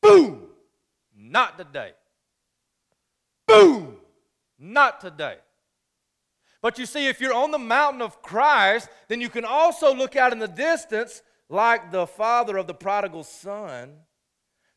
[0.02, 0.42] Boom!
[1.16, 1.92] Not today.
[3.48, 3.96] Boom!
[4.58, 5.36] Not today.
[6.60, 10.16] But you see, if you're on the mountain of Christ, then you can also look
[10.16, 14.00] out in the distance like the father of the prodigal son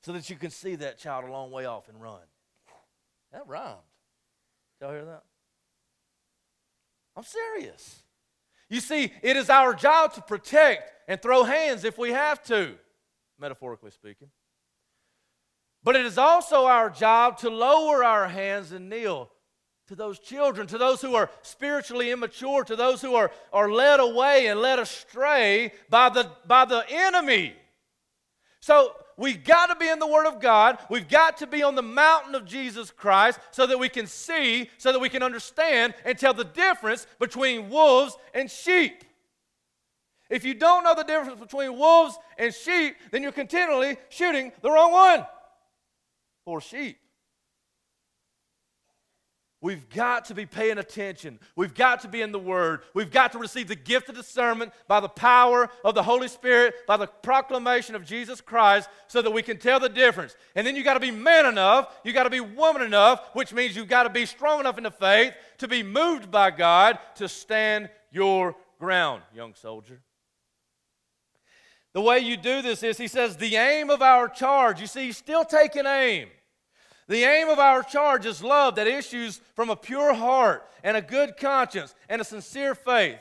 [0.02, 2.22] so that you can see that child a long way off and run.
[3.32, 3.78] That rhymed.
[4.82, 5.24] Y'all hear that?
[7.16, 8.02] I'm serious.
[8.70, 12.76] You see, it is our job to protect and throw hands if we have to,
[13.40, 14.30] metaphorically speaking.
[15.84, 19.32] But it is also our job to lower our hands and kneel
[19.88, 24.00] to those children, to those who are spiritually immature, to those who are, are led
[24.00, 27.56] away and led astray by the, by the enemy.
[28.60, 30.80] So we've got to be in the Word of God.
[30.90, 34.70] We've got to be on the mountain of Jesus Christ so that we can see,
[34.78, 39.04] so that we can understand and tell the difference between wolves and sheep.
[40.30, 44.72] If you don't know the difference between wolves and sheep, then you're continually shooting the
[44.72, 45.26] wrong one
[46.46, 46.98] for sheep.
[49.62, 51.38] We've got to be paying attention.
[51.58, 52.82] We've got to be in the Word.
[52.94, 56.76] We've got to receive the gift of discernment by the power of the Holy Spirit,
[56.88, 60.38] by the proclamation of Jesus Christ, so that we can tell the difference.
[60.56, 63.52] And then you got to be man enough, you got to be woman enough, which
[63.52, 66.98] means you've got to be strong enough in the faith to be moved by God
[67.16, 70.02] to stand your ground, young soldier.
[71.94, 74.80] The way you do this is, he says, the aim of our charge.
[74.80, 76.30] You see, he's still taking aim.
[77.10, 81.02] The aim of our charge is love that issues from a pure heart and a
[81.02, 83.18] good conscience and a sincere faith.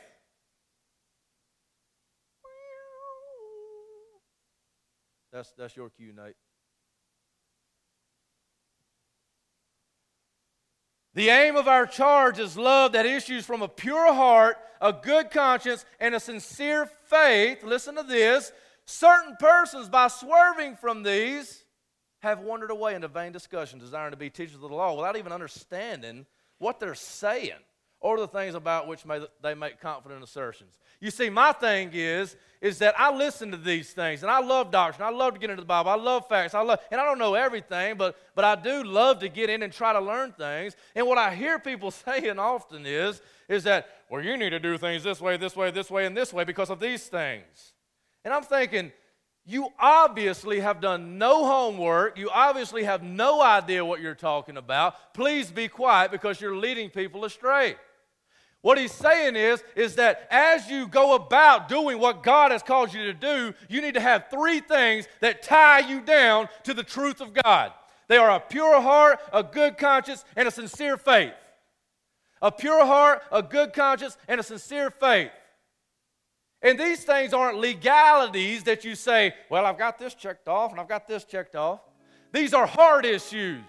[5.32, 6.34] That's, that's your cue, Nate.
[11.14, 15.30] The aim of our charge is love that issues from a pure heart, a good
[15.30, 17.64] conscience, and a sincere faith.
[17.64, 18.52] Listen to this.
[18.84, 21.64] Certain persons, by swerving from these,
[22.20, 25.32] have wandered away into vain discussion, desiring to be teachers of the law without even
[25.32, 26.26] understanding
[26.58, 27.52] what they're saying
[28.00, 30.78] or the things about which may, they make confident assertions.
[31.00, 34.70] You see, my thing is, is that I listen to these things, and I love
[34.70, 35.06] doctrine.
[35.06, 35.90] I love to get into the Bible.
[35.90, 36.54] I love facts.
[36.54, 39.62] I love, and I don't know everything, but but I do love to get in
[39.62, 40.76] and try to learn things.
[40.94, 44.78] And what I hear people saying often is, is that, well, you need to do
[44.78, 47.74] things this way, this way, this way, and this way because of these things.
[48.24, 48.92] And I'm thinking,
[49.48, 52.18] you obviously have done no homework.
[52.18, 55.14] You obviously have no idea what you're talking about.
[55.14, 57.76] Please be quiet because you're leading people astray.
[58.60, 62.92] What he's saying is, is that as you go about doing what God has called
[62.92, 66.82] you to do, you need to have three things that tie you down to the
[66.82, 67.72] truth of God.
[68.06, 71.32] They are a pure heart, a good conscience, and a sincere faith.
[72.42, 75.30] A pure heart, a good conscience, and a sincere faith.
[76.62, 80.80] And these things aren't legalities that you say, well, I've got this checked off and
[80.80, 81.80] I've got this checked off.
[82.32, 83.62] These are heart issues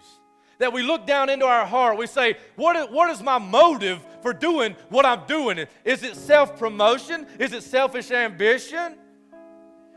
[0.57, 1.97] that we look down into our heart.
[1.97, 5.65] We say, what is, what is my motive for doing what I'm doing?
[5.85, 7.27] Is it self promotion?
[7.37, 8.95] Is it selfish ambition?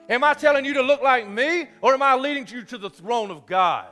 [0.09, 2.91] Am I telling you to look like me or am I leading you to the
[2.91, 3.87] throne of God?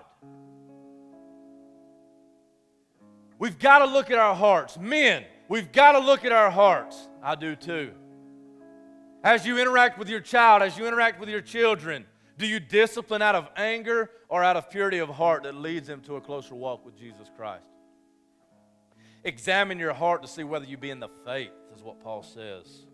[3.38, 4.78] We've got to look at our hearts.
[4.78, 7.08] Men, we've got to look at our hearts.
[7.22, 7.92] I do too.
[9.22, 12.06] As you interact with your child, as you interact with your children,
[12.38, 16.00] do you discipline out of anger or out of purity of heart that leads them
[16.02, 17.64] to a closer walk with Jesus Christ?
[19.22, 22.86] Examine your heart to see whether you be in the faith, is what Paul says.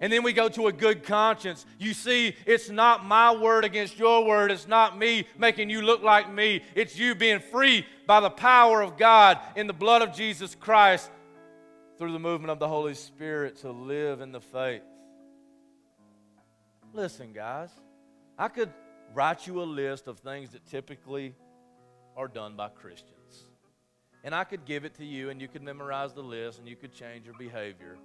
[0.00, 1.64] And then we go to a good conscience.
[1.78, 4.50] You see, it's not my word against your word.
[4.50, 6.62] It's not me making you look like me.
[6.74, 11.10] It's you being free by the power of God in the blood of Jesus Christ
[11.98, 14.82] through the movement of the Holy Spirit to live in the faith.
[16.92, 17.70] Listen, guys,
[18.38, 18.72] I could
[19.14, 21.34] write you a list of things that typically
[22.16, 23.44] are done by Christians.
[24.24, 26.76] And I could give it to you, and you could memorize the list, and you
[26.76, 27.96] could change your behavior.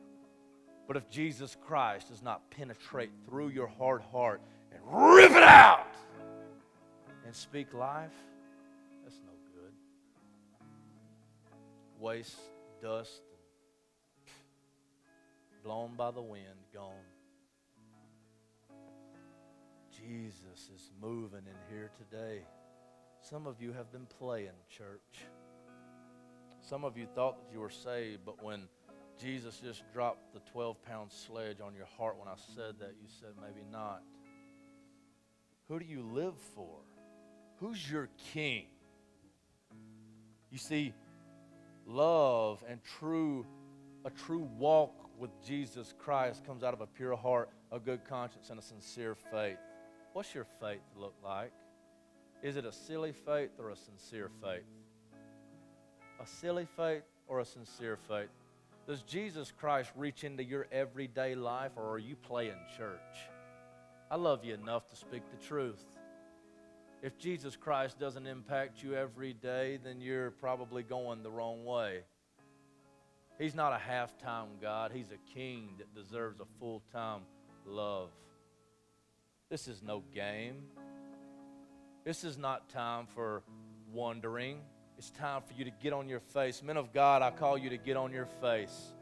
[0.87, 4.41] But if Jesus Christ does not penetrate through your hard heart
[4.71, 4.81] and
[5.15, 5.87] rip it out
[7.25, 8.11] and speak life,
[9.03, 9.71] that's no good.
[11.99, 12.37] Waste,
[12.81, 13.21] dust,
[15.63, 16.43] blown by the wind,
[16.73, 16.91] gone.
[19.91, 22.41] Jesus is moving in here today.
[23.21, 25.25] Some of you have been playing church.
[26.61, 28.63] Some of you thought that you were saved, but when
[29.21, 33.07] Jesus just dropped the 12 pound sledge on your heart when I said that, you
[33.19, 34.01] said maybe not.
[35.69, 36.79] Who do you live for?
[37.59, 38.65] Who's your king?
[40.51, 40.93] You see,
[41.85, 43.45] love and true
[44.05, 48.49] a true walk with Jesus Christ comes out of a pure heart, a good conscience,
[48.49, 49.57] and a sincere faith.
[50.11, 51.53] What's your faith look like?
[52.41, 54.65] Is it a silly faith or a sincere faith?
[56.21, 58.27] A silly faith or a sincere faith?
[58.85, 63.29] Does Jesus Christ reach into your everyday life or are you playing church?
[64.11, 65.85] I love you enough to speak the truth.
[67.01, 72.01] If Jesus Christ doesn't impact you every day, then you're probably going the wrong way.
[73.39, 77.21] He's not a half time God, He's a king that deserves a full time
[77.65, 78.09] love.
[79.49, 80.63] This is no game.
[82.03, 83.43] This is not time for
[83.91, 84.59] wondering.
[84.97, 86.61] It's time for you to get on your face.
[86.61, 88.93] Men of God, I call you to get on your face.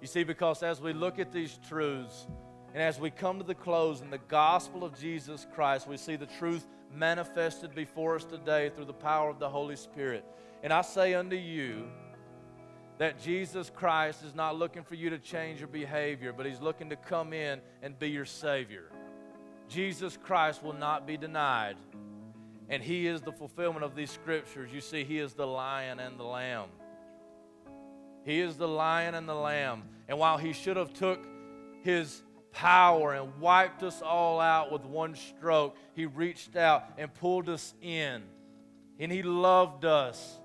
[0.00, 2.26] You see, because as we look at these truths
[2.74, 6.16] and as we come to the close in the gospel of Jesus Christ, we see
[6.16, 10.24] the truth manifested before us today through the power of the Holy Spirit.
[10.62, 11.88] And I say unto you,
[12.98, 16.90] that Jesus Christ is not looking for you to change your behavior, but He's looking
[16.90, 18.84] to come in and be your Savior.
[19.68, 21.76] Jesus Christ will not be denied,
[22.68, 24.70] and He is the fulfillment of these scriptures.
[24.72, 26.68] You see, He is the lion and the lamb.
[28.24, 29.84] He is the lion and the lamb.
[30.08, 31.26] And while He should have took
[31.82, 32.22] His
[32.52, 37.74] power and wiped us all out with one stroke, He reached out and pulled us
[37.82, 38.22] in,
[38.98, 40.38] and He loved us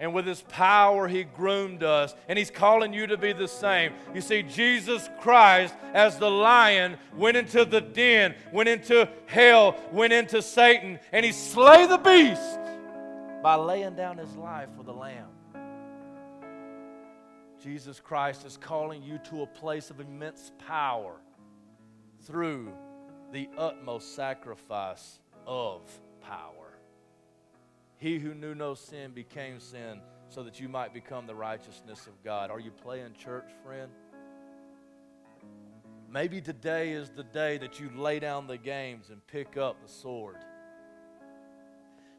[0.00, 2.14] and with his power, he groomed us.
[2.26, 3.92] And he's calling you to be the same.
[4.14, 10.14] You see, Jesus Christ, as the lion, went into the den, went into hell, went
[10.14, 12.58] into Satan, and he slay the beast
[13.42, 15.28] by laying down his life for the lamb.
[17.62, 21.16] Jesus Christ is calling you to a place of immense power
[22.22, 22.72] through
[23.32, 25.82] the utmost sacrifice of
[26.22, 26.59] power.
[28.00, 32.24] He who knew no sin became sin so that you might become the righteousness of
[32.24, 32.50] God.
[32.50, 33.90] Are you playing church, friend?
[36.10, 39.92] Maybe today is the day that you lay down the games and pick up the
[39.92, 40.38] sword.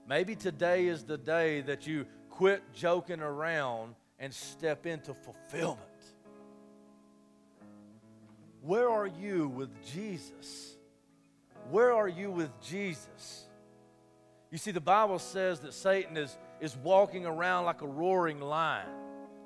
[0.07, 5.79] Maybe today is the day that you quit joking around and step into fulfillment.
[8.61, 10.77] Where are you with Jesus?
[11.71, 13.47] Where are you with Jesus?
[14.51, 18.89] You see, the Bible says that Satan is, is walking around like a roaring lion,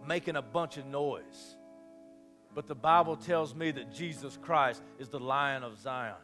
[0.08, 1.58] making a bunch of noise.
[2.56, 6.16] But the Bible tells me that Jesus Christ is the lion of Zion,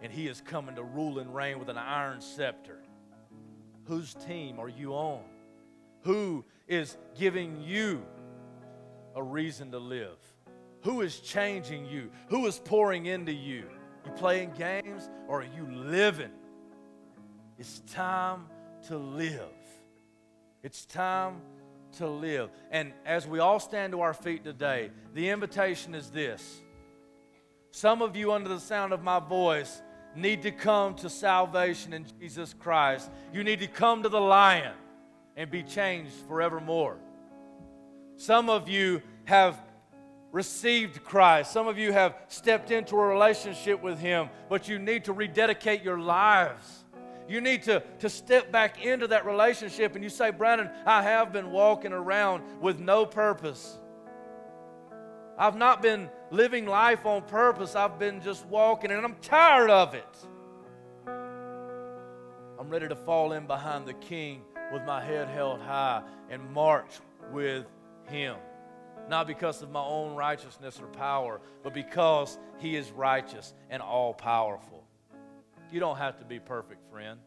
[0.00, 2.78] and he is coming to rule and reign with an iron scepter.
[3.84, 5.24] Whose team are you on?
[6.02, 8.02] Who is giving you
[9.14, 10.16] a reason to live?
[10.84, 12.10] Who is changing you?
[12.28, 13.64] Who is pouring into you?
[14.06, 16.30] You playing games or are you living?
[17.62, 18.46] It's time
[18.88, 19.38] to live.
[20.64, 21.42] It's time
[21.98, 22.50] to live.
[22.72, 26.60] And as we all stand to our feet today, the invitation is this.
[27.70, 29.80] Some of you, under the sound of my voice,
[30.16, 33.12] need to come to salvation in Jesus Christ.
[33.32, 34.74] You need to come to the lion
[35.36, 36.98] and be changed forevermore.
[38.16, 39.56] Some of you have
[40.32, 41.52] received Christ.
[41.52, 45.84] Some of you have stepped into a relationship with Him, but you need to rededicate
[45.84, 46.82] your lives
[47.28, 51.32] you need to, to step back into that relationship and you say, Brandon, I have
[51.32, 53.78] been walking around with no purpose.
[55.38, 57.74] I've not been living life on purpose.
[57.74, 60.16] I've been just walking and I'm tired of it.
[62.58, 64.42] I'm ready to fall in behind the king
[64.72, 67.00] with my head held high and march
[67.32, 67.66] with
[68.08, 68.36] him.
[69.08, 74.14] Not because of my own righteousness or power, but because he is righteous and all
[74.14, 74.81] powerful.
[75.72, 77.18] You don't have to be perfect, friend.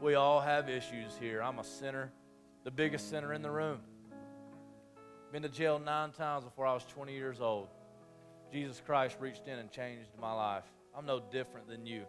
[0.00, 1.40] We all have issues here.
[1.40, 2.10] I'm a sinner,
[2.64, 3.78] the biggest sinner in the room.
[5.30, 7.68] Been to jail nine times before I was 20 years old.
[8.52, 10.64] Jesus Christ reached in and changed my life.
[10.98, 12.02] I'm no different than you.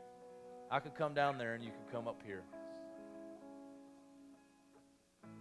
[0.71, 2.41] I could come down there and you could come up here.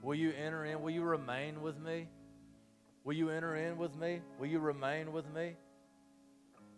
[0.03, 0.83] Will you enter in?
[0.83, 2.07] Will you remain with me?
[3.05, 4.21] Will you enter in with me?
[4.39, 5.57] Will you remain with me?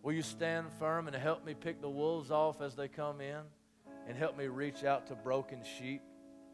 [0.04, 3.40] Will you stand firm and help me pick the wolves off as they come in
[4.06, 6.02] and help me reach out to broken sheep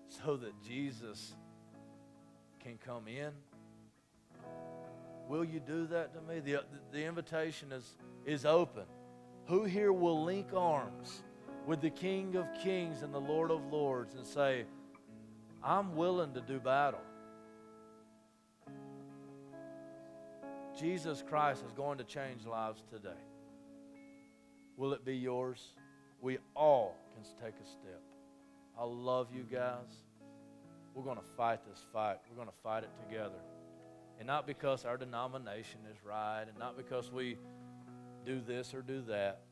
[0.07, 1.35] so that Jesus
[2.63, 3.33] can come in?
[5.29, 6.39] Will you do that to me?
[6.39, 8.85] The, the invitation is, is open.
[9.47, 11.25] Who here will link arms
[11.67, 14.65] with the King of Kings and the Lord of Lords and say,
[15.61, 17.01] I'm willing to do battle?
[20.79, 23.11] Jesus Christ is going to change lives today.
[24.81, 25.75] Will it be yours?
[26.23, 28.01] We all can take a step.
[28.79, 29.93] I love you guys.
[30.95, 32.17] We're going to fight this fight.
[32.31, 33.43] We're going to fight it together.
[34.19, 37.37] And not because our denomination is right and not because we
[38.25, 39.43] do this or do that.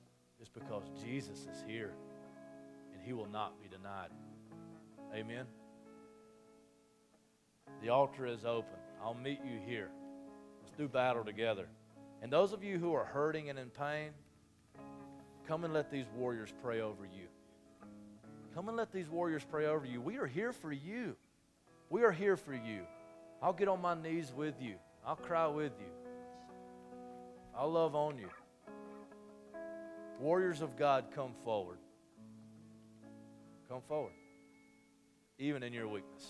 [0.41, 1.93] It's because Jesus is here
[2.95, 4.09] and he will not be denied.
[5.15, 5.45] Amen.
[7.83, 8.79] The altar is open.
[9.05, 9.91] I'll meet you here.
[10.63, 11.69] Let's do battle together.
[12.23, 14.13] And those of you who are hurting and in pain,
[15.49, 17.27] come and let these warriors pray over you.
[18.55, 19.99] Come and let these warriors pray over you.
[19.99, 21.17] We are here for you.
[21.89, 22.83] We are here for you.
[23.43, 24.75] I'll get on my knees with you.
[25.07, 25.87] I'll cry with you.
[27.57, 28.29] I'll love on you.
[30.21, 31.79] Warriors of God, come forward.
[33.71, 34.13] Come forward,
[35.39, 36.27] even in your weakness.